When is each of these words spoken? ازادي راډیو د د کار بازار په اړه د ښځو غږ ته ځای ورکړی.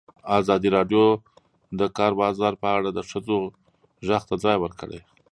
ازادي 0.39 0.69
راډیو 0.77 1.03
د 1.15 1.19
د 1.79 1.81
کار 1.97 2.11
بازار 2.21 2.53
په 2.61 2.67
اړه 2.77 2.89
د 2.93 2.99
ښځو 3.09 3.37
غږ 4.07 4.23
ته 4.29 4.35
ځای 4.43 4.57
ورکړی. 4.59 4.99